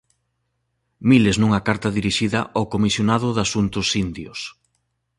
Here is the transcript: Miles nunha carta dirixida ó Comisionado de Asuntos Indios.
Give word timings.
Miles 1.09 1.35
nunha 1.39 1.61
carta 1.67 1.95
dirixida 1.97 2.39
ó 2.59 2.61
Comisionado 2.73 3.27
de 3.35 3.41
Asuntos 3.47 3.87
Indios. 4.05 4.39